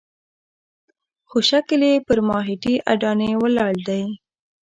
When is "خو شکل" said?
1.29-1.81